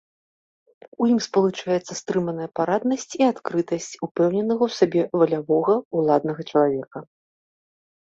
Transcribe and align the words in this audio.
У 1.03 1.07
ім 1.11 1.17
спалучаецца 1.25 1.93
стрыманая 1.99 2.47
параднасць 2.59 3.13
і 3.21 3.25
адкрытасць 3.31 3.89
упэўненага 4.07 4.63
ў 4.69 4.79
сабе, 4.79 5.03
валявога, 5.21 5.75
уладнага 6.01 6.41
чалавека. 6.49 6.99